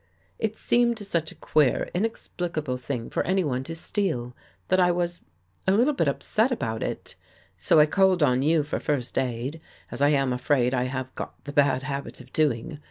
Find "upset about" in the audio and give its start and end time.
6.07-6.81